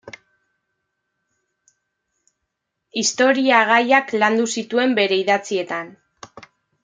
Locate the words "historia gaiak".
3.01-4.15